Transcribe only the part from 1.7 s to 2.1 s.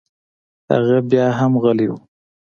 و.